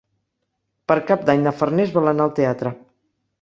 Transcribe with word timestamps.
Per 0.91 0.97
Cap 1.11 1.27
d'Any 1.27 1.43
na 1.49 1.53
Farners 1.59 1.93
vol 1.99 2.13
anar 2.13 2.27
al 2.27 2.35
teatre. 2.41 2.73